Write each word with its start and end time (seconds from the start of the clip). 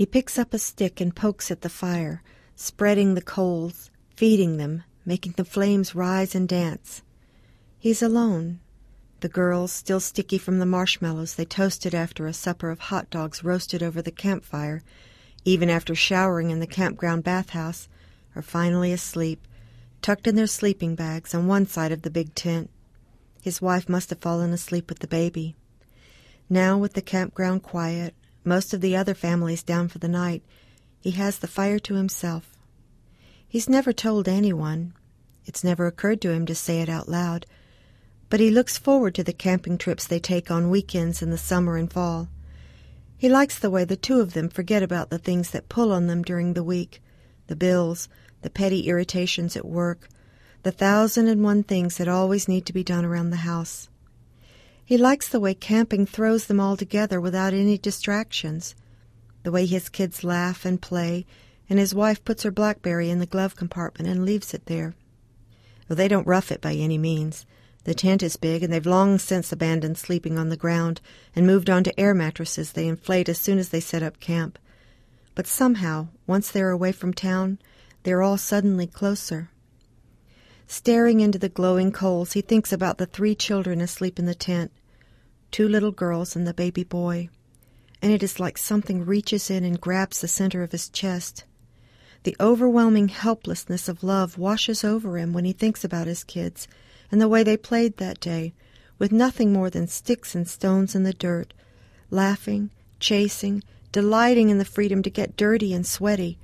He 0.00 0.06
picks 0.06 0.38
up 0.38 0.54
a 0.54 0.58
stick 0.58 0.98
and 1.02 1.14
pokes 1.14 1.50
at 1.50 1.60
the 1.60 1.68
fire, 1.68 2.22
spreading 2.56 3.12
the 3.12 3.20
coals, 3.20 3.90
feeding 4.16 4.56
them, 4.56 4.84
making 5.04 5.32
the 5.32 5.44
flames 5.44 5.94
rise 5.94 6.34
and 6.34 6.48
dance. 6.48 7.02
He's 7.78 8.00
alone. 8.00 8.60
The 9.20 9.28
girls, 9.28 9.72
still 9.72 10.00
sticky 10.00 10.38
from 10.38 10.58
the 10.58 10.64
marshmallows 10.64 11.34
they 11.34 11.44
toasted 11.44 11.94
after 11.94 12.26
a 12.26 12.32
supper 12.32 12.70
of 12.70 12.78
hot 12.78 13.10
dogs 13.10 13.44
roasted 13.44 13.82
over 13.82 14.00
the 14.00 14.10
campfire, 14.10 14.82
even 15.44 15.68
after 15.68 15.94
showering 15.94 16.48
in 16.48 16.60
the 16.60 16.66
campground 16.66 17.22
bathhouse, 17.22 17.86
are 18.34 18.40
finally 18.40 18.92
asleep, 18.92 19.46
tucked 20.00 20.26
in 20.26 20.34
their 20.34 20.46
sleeping 20.46 20.94
bags 20.94 21.34
on 21.34 21.46
one 21.46 21.66
side 21.66 21.92
of 21.92 22.00
the 22.00 22.10
big 22.10 22.34
tent. 22.34 22.70
His 23.42 23.60
wife 23.60 23.86
must 23.86 24.08
have 24.08 24.20
fallen 24.20 24.54
asleep 24.54 24.88
with 24.88 25.00
the 25.00 25.06
baby. 25.06 25.56
Now, 26.48 26.78
with 26.78 26.94
the 26.94 27.02
campground 27.02 27.62
quiet, 27.62 28.14
most 28.44 28.72
of 28.72 28.80
the 28.80 28.96
other 28.96 29.14
families 29.14 29.62
down 29.62 29.88
for 29.88 29.98
the 29.98 30.08
night, 30.08 30.42
he 31.00 31.12
has 31.12 31.38
the 31.38 31.48
fire 31.48 31.78
to 31.80 31.94
himself. 31.94 32.56
He's 33.46 33.68
never 33.68 33.92
told 33.92 34.28
anyone. 34.28 34.94
It's 35.44 35.64
never 35.64 35.86
occurred 35.86 36.20
to 36.22 36.30
him 36.30 36.46
to 36.46 36.54
say 36.54 36.80
it 36.80 36.88
out 36.88 37.08
loud. 37.08 37.46
But 38.28 38.40
he 38.40 38.50
looks 38.50 38.78
forward 38.78 39.14
to 39.16 39.24
the 39.24 39.32
camping 39.32 39.76
trips 39.76 40.06
they 40.06 40.20
take 40.20 40.50
on 40.50 40.70
weekends 40.70 41.20
in 41.20 41.30
the 41.30 41.38
summer 41.38 41.76
and 41.76 41.92
fall. 41.92 42.28
He 43.18 43.28
likes 43.28 43.58
the 43.58 43.68
way 43.68 43.84
the 43.84 43.96
two 43.96 44.20
of 44.20 44.32
them 44.32 44.48
forget 44.48 44.82
about 44.82 45.10
the 45.10 45.18
things 45.18 45.50
that 45.50 45.68
pull 45.68 45.92
on 45.92 46.06
them 46.06 46.22
during 46.22 46.54
the 46.54 46.64
week 46.64 47.02
the 47.48 47.56
bills, 47.56 48.08
the 48.40 48.48
petty 48.48 48.88
irritations 48.88 49.56
at 49.56 49.66
work, 49.66 50.08
the 50.62 50.70
thousand 50.70 51.26
and 51.26 51.42
one 51.42 51.62
things 51.62 51.98
that 51.98 52.08
always 52.08 52.48
need 52.48 52.64
to 52.64 52.72
be 52.72 52.84
done 52.84 53.04
around 53.04 53.28
the 53.28 53.36
house. 53.36 53.89
He 54.90 54.98
likes 54.98 55.28
the 55.28 55.38
way 55.38 55.54
camping 55.54 56.04
throws 56.04 56.46
them 56.46 56.58
all 56.58 56.76
together 56.76 57.20
without 57.20 57.54
any 57.54 57.78
distractions, 57.78 58.74
the 59.44 59.52
way 59.52 59.64
his 59.64 59.88
kids 59.88 60.24
laugh 60.24 60.64
and 60.64 60.82
play, 60.82 61.26
and 61.68 61.78
his 61.78 61.94
wife 61.94 62.24
puts 62.24 62.42
her 62.42 62.50
Blackberry 62.50 63.08
in 63.08 63.20
the 63.20 63.24
glove 63.24 63.54
compartment 63.54 64.08
and 64.10 64.24
leaves 64.24 64.52
it 64.52 64.66
there. 64.66 64.96
Well, 65.88 65.94
they 65.94 66.08
don't 66.08 66.26
rough 66.26 66.50
it 66.50 66.60
by 66.60 66.74
any 66.74 66.98
means. 66.98 67.46
The 67.84 67.94
tent 67.94 68.20
is 68.24 68.34
big, 68.34 68.64
and 68.64 68.72
they've 68.72 68.84
long 68.84 69.20
since 69.20 69.52
abandoned 69.52 69.96
sleeping 69.96 70.36
on 70.36 70.48
the 70.48 70.56
ground 70.56 71.00
and 71.36 71.46
moved 71.46 71.70
on 71.70 71.84
to 71.84 72.00
air 72.00 72.12
mattresses 72.12 72.72
they 72.72 72.88
inflate 72.88 73.28
as 73.28 73.38
soon 73.38 73.60
as 73.60 73.68
they 73.68 73.78
set 73.78 74.02
up 74.02 74.18
camp. 74.18 74.58
But 75.36 75.46
somehow, 75.46 76.08
once 76.26 76.50
they're 76.50 76.70
away 76.70 76.90
from 76.90 77.14
town, 77.14 77.60
they're 78.02 78.22
all 78.22 78.38
suddenly 78.38 78.88
closer. 78.88 79.50
Staring 80.66 81.20
into 81.20 81.38
the 81.38 81.48
glowing 81.48 81.92
coals, 81.92 82.32
he 82.32 82.40
thinks 82.40 82.72
about 82.72 82.98
the 82.98 83.06
three 83.06 83.36
children 83.36 83.80
asleep 83.80 84.18
in 84.18 84.26
the 84.26 84.34
tent 84.34 84.72
two 85.50 85.68
little 85.68 85.90
girls 85.90 86.36
and 86.36 86.46
the 86.46 86.54
baby 86.54 86.84
boy, 86.84 87.28
and 88.02 88.12
it 88.12 88.22
is 88.22 88.40
like 88.40 88.56
something 88.56 89.04
reaches 89.04 89.50
in 89.50 89.64
and 89.64 89.80
grabs 89.80 90.20
the 90.20 90.28
center 90.28 90.62
of 90.62 90.72
his 90.72 90.88
chest. 90.88 91.44
The 92.22 92.36
overwhelming 92.38 93.08
helplessness 93.08 93.88
of 93.88 94.02
love 94.02 94.38
washes 94.38 94.84
over 94.84 95.18
him 95.18 95.32
when 95.32 95.44
he 95.44 95.52
thinks 95.52 95.84
about 95.84 96.06
his 96.06 96.24
kids 96.24 96.68
and 97.10 97.20
the 97.20 97.28
way 97.28 97.42
they 97.42 97.56
played 97.56 97.96
that 97.96 98.20
day, 98.20 98.52
with 98.98 99.10
nothing 99.10 99.52
more 99.52 99.70
than 99.70 99.88
sticks 99.88 100.34
and 100.34 100.46
stones 100.46 100.94
in 100.94 101.02
the 101.02 101.12
dirt, 101.12 101.52
laughing, 102.10 102.70
chasing, 103.00 103.62
delighting 103.92 104.50
in 104.50 104.58
the 104.58 104.64
freedom 104.64 105.02
to 105.02 105.10
get 105.10 105.36
dirty 105.36 105.72
and 105.72 105.86
sweaty, 105.86 106.38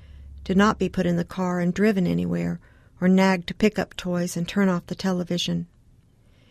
to 0.44 0.54
not 0.54 0.78
be 0.78 0.88
put 0.88 1.06
in 1.06 1.16
the 1.16 1.24
car 1.24 1.60
and 1.60 1.74
driven 1.74 2.06
anywhere, 2.06 2.58
or 3.00 3.08
nagged 3.08 3.46
to 3.46 3.54
pick 3.54 3.78
up 3.78 3.94
toys 3.96 4.36
and 4.36 4.48
turn 4.48 4.68
off 4.68 4.86
the 4.86 4.94
television. 4.94 5.66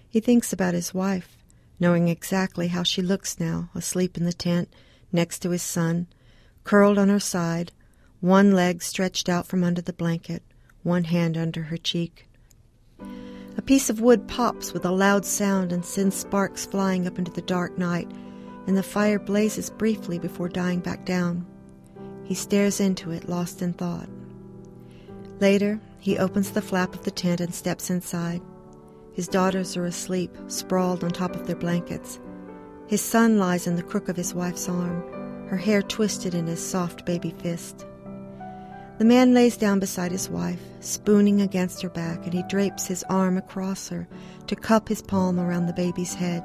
He 0.07 0.19
thinks 0.19 0.53
about 0.53 0.73
his 0.73 0.93
wife 0.93 1.35
knowing 1.79 2.07
exactly 2.07 2.67
how 2.67 2.83
she 2.83 3.01
looks 3.01 3.39
now, 3.39 3.69
asleep 3.75 4.17
in 4.17 4.25
the 4.25 4.33
tent 4.33 4.69
next 5.11 5.39
to 5.39 5.49
his 5.49 5.61
son, 5.61 6.07
curled 6.63 6.97
on 6.97 7.09
her 7.09 7.19
side, 7.19 7.71
one 8.21 8.51
leg 8.51 8.81
stretched 8.81 9.29
out 9.29 9.45
from 9.45 9.63
under 9.63 9.81
the 9.81 9.93
blanket, 9.93 10.41
one 10.83 11.05
hand 11.05 11.37
under 11.37 11.63
her 11.63 11.77
cheek. 11.77 12.27
A 13.57 13.61
piece 13.61 13.89
of 13.89 14.01
wood 14.01 14.27
pops 14.27 14.73
with 14.73 14.85
a 14.85 14.91
loud 14.91 15.25
sound 15.25 15.71
and 15.71 15.85
sends 15.85 16.15
sparks 16.15 16.65
flying 16.65 17.07
up 17.07 17.17
into 17.17 17.31
the 17.31 17.41
dark 17.41 17.77
night, 17.77 18.09
and 18.67 18.75
the 18.75 18.83
fire 18.83 19.19
blazes 19.19 19.69
briefly 19.69 20.19
before 20.19 20.49
dying 20.49 20.79
back 20.79 21.05
down. 21.05 21.45
He 22.23 22.33
stares 22.33 22.79
into 22.79 23.11
it, 23.11 23.29
lost 23.29 23.61
in 23.61 23.73
thought. 23.73 24.09
Later, 25.39 25.79
he 25.99 26.17
opens 26.17 26.51
the 26.51 26.61
flap 26.61 26.95
of 26.95 27.03
the 27.03 27.11
tent 27.11 27.41
and 27.41 27.53
steps 27.53 27.89
inside. 27.89 28.41
His 29.15 29.29
daughters 29.29 29.77
are 29.77 29.85
asleep, 29.85 30.35
sprawled 30.47 31.03
on 31.03 31.09
top 31.09 31.35
of 31.35 31.47
their 31.47 31.55
blankets. 31.55 32.19
His 32.87 33.01
son 33.01 33.39
lies 33.39 33.65
in 33.65 33.77
the 33.77 33.83
crook 33.83 34.09
of 34.09 34.17
his 34.17 34.33
wife's 34.33 34.67
arm, 34.67 35.01
her 35.47 35.57
hair 35.57 35.81
twisted 35.81 36.35
in 36.35 36.47
his 36.47 36.65
soft 36.65 37.05
baby 37.05 37.33
fist. 37.39 37.85
The 38.97 39.05
man 39.05 39.33
lays 39.33 39.55
down 39.55 39.79
beside 39.79 40.11
his 40.11 40.29
wife, 40.29 40.59
spooning 40.81 41.41
against 41.41 41.81
her 41.81 41.89
back, 41.89 42.25
and 42.25 42.33
he 42.33 42.43
drapes 42.43 42.87
his 42.87 43.03
arm 43.09 43.37
across 43.37 43.87
her 43.87 44.05
to 44.47 44.55
cup 44.55 44.89
his 44.89 45.01
palm 45.01 45.39
around 45.39 45.67
the 45.67 45.73
baby's 45.73 46.13
head. 46.13 46.43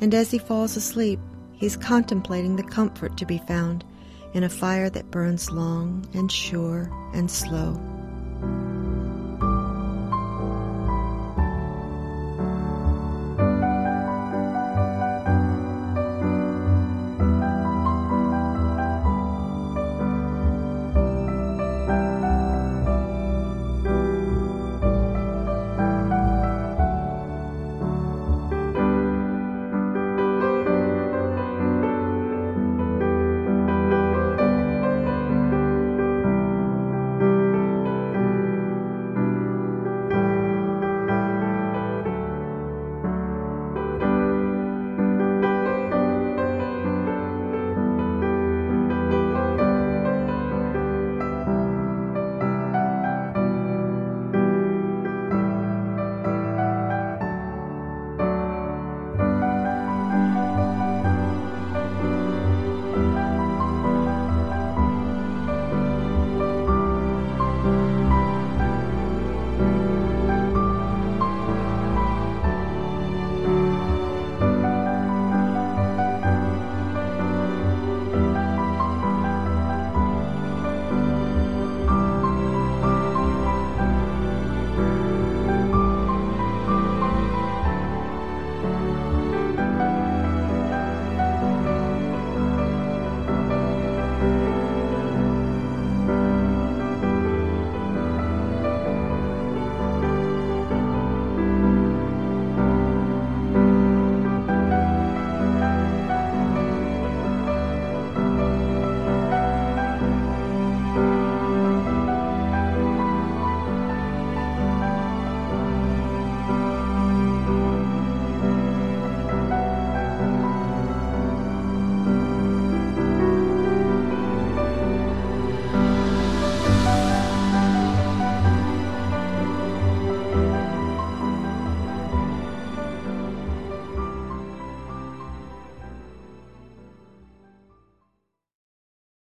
And 0.00 0.14
as 0.14 0.30
he 0.30 0.38
falls 0.38 0.76
asleep, 0.76 1.18
he 1.52 1.66
is 1.66 1.76
contemplating 1.76 2.54
the 2.54 2.62
comfort 2.62 3.16
to 3.16 3.26
be 3.26 3.38
found 3.48 3.84
in 4.32 4.44
a 4.44 4.48
fire 4.48 4.90
that 4.90 5.10
burns 5.10 5.50
long 5.50 6.06
and 6.14 6.30
sure 6.30 6.90
and 7.14 7.30
slow. 7.30 7.80